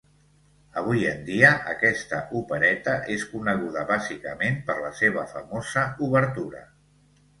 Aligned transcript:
Avui 0.79 1.03
en 1.09 1.19
dia 1.27 1.51
aquesta 1.73 2.21
opereta 2.39 2.95
és 3.17 3.27
coneguda 3.35 3.85
bàsicament 3.93 4.59
per 4.71 4.81
la 4.87 4.91
seva 5.03 5.27
famosa 5.35 5.85
obertura. 6.09 6.65